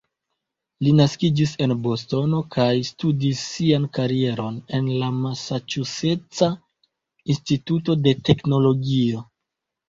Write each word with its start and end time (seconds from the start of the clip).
Li 0.85 0.91
naskiĝis 0.99 1.51
en 1.65 1.73
Bostono 1.87 2.39
kaj 2.55 2.69
studis 2.87 3.41
sian 3.49 3.85
karieron 3.97 4.57
en 4.79 4.89
la 5.03 5.11
Masaĉuseca 5.19 6.49
Instituto 7.35 7.99
de 8.09 8.15
Teknologio. 8.33 9.23